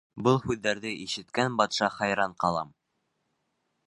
[0.27, 2.65] Был һүҙҙәрҙе ишеткән батша хайран ҡала: